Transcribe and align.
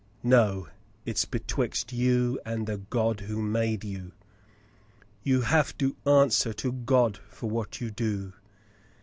"No. 0.23 0.67
It's 1.05 1.25
betwixt 1.25 1.93
you 1.93 2.39
and 2.43 2.65
the 2.65 2.77
God 2.77 3.19
who 3.19 3.39
made 3.39 3.83
you. 3.83 4.13
You 5.21 5.41
have 5.41 5.77
to 5.77 5.95
answer 6.07 6.53
to 6.53 6.71
God 6.71 7.17
for 7.29 7.51
what 7.51 7.79
you 7.79 7.91
do." 7.91 8.33